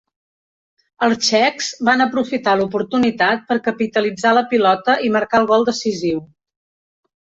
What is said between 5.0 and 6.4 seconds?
i marcar el gol decisiu.